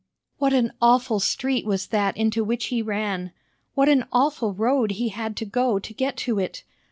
What 0.39 0.51
an 0.51 0.73
awful 0.81 1.19
street 1.19 1.63
was 1.63 1.85
that 1.89 2.17
into 2.17 2.43
which 2.43 2.65
he 2.69 2.81
ran! 2.81 3.33
What 3.75 3.87
an 3.87 4.07
awful 4.11 4.51
road 4.51 4.93
he 4.93 5.09
had 5.09 5.37
to 5.37 5.45
go 5.45 5.77
to 5.77 5.93
get 5.93 6.17
to 6.25 6.39
it! 6.39 6.63